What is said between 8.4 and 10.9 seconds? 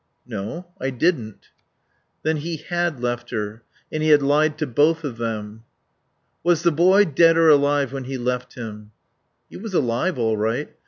him?" "He was alive all right.